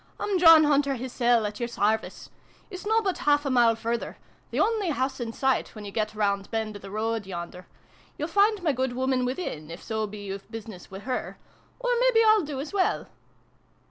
[0.19, 2.31] "I'm John Hunter hissel, at your sarvice.
[2.71, 4.17] It's nobbut half a mile further
[4.49, 7.67] the only house in sight, when you get round bend o' the road yonder.
[8.17, 11.37] You'll find my good woman within, if so be you've business wi' her.
[11.79, 13.09] Or mebbe I'll do as well